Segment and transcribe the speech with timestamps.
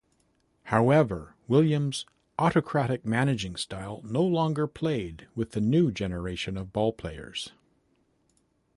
[0.63, 2.07] However, Williams'
[2.39, 7.51] autocratic managing style no longer played with the new generation of ballplayers.